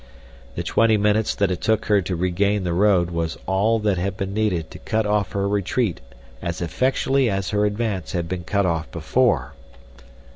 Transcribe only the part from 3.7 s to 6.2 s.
that had been needed to cut off her retreat